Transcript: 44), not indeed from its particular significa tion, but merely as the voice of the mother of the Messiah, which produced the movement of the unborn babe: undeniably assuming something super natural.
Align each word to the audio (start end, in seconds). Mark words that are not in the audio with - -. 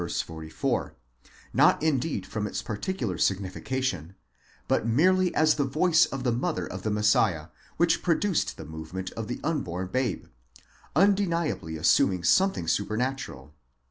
44), 0.25 0.95
not 1.53 1.83
indeed 1.83 2.25
from 2.25 2.47
its 2.47 2.63
particular 2.63 3.17
significa 3.17 3.83
tion, 3.83 4.15
but 4.67 4.83
merely 4.87 5.31
as 5.35 5.53
the 5.53 5.63
voice 5.63 6.07
of 6.07 6.23
the 6.23 6.31
mother 6.31 6.65
of 6.65 6.81
the 6.81 6.89
Messiah, 6.89 7.49
which 7.77 8.01
produced 8.01 8.57
the 8.57 8.65
movement 8.65 9.11
of 9.11 9.27
the 9.27 9.39
unborn 9.43 9.85
babe: 9.89 10.25
undeniably 10.95 11.77
assuming 11.77 12.23
something 12.23 12.67
super 12.67 12.97
natural. 12.97 13.53